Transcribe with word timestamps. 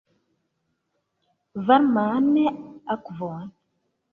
Varman 1.67 2.33
akvon! 2.93 3.45